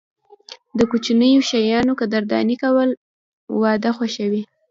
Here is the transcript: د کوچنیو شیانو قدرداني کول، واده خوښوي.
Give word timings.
د 0.77 0.79
کوچنیو 0.91 1.41
شیانو 1.49 1.93
قدرداني 1.99 2.55
کول، 2.63 2.89
واده 3.61 3.91
خوښوي. 3.97 4.43